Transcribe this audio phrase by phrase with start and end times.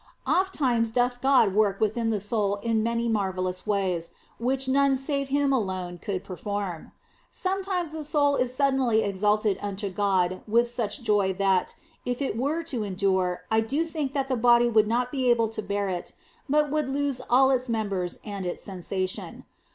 [0.25, 5.27] Ofttimes doth God work within the soul in many mar vellous ways, which none save
[5.27, 6.91] He alone could perform.
[7.29, 12.63] Sometimes the soul is suddenly exalted unto God with such joy that, if it were
[12.63, 16.13] to endure, I do think that the body would not be able to bear it,
[16.49, 19.45] but would lose all its members and its sensation.